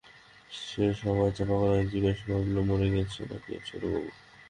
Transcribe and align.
সে 0.61 0.85
সভয়ে 0.99 1.35
চাপা 1.37 1.55
গলায় 1.61 1.89
জিজ্ঞাসা 1.91 2.23
করিয়াছিল, 2.23 2.57
মরে 2.69 2.87
গেছে 2.93 3.21
নাকি 3.31 3.51
ছোটবাবু? 3.67 4.09